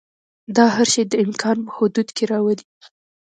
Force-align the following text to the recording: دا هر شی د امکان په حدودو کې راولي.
دا 0.55 0.65
هر 0.75 0.87
شی 0.93 1.03
د 1.07 1.13
امکان 1.25 1.57
په 1.65 1.71
حدودو 1.75 2.13
کې 2.15 2.23
راولي. 2.31 2.65